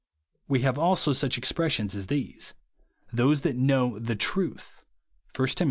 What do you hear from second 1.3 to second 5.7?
exjDressions as these," Those that know the truth,'' (1 Tim.